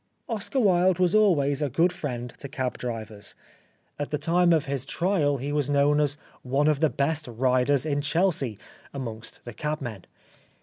[0.27, 3.35] Oscar Wilde was always a good friend to cab drivers.
[3.99, 6.17] At the time of his trial he was known as"
[6.57, 8.57] one of the best riders in Chelsea"
[8.95, 10.05] amongst the cabmen.